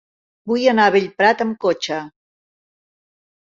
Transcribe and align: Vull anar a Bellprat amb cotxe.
Vull 0.51 0.63
anar 0.71 0.87
a 0.87 0.93
Bellprat 0.95 1.43
amb 1.45 1.59
cotxe. 1.67 2.01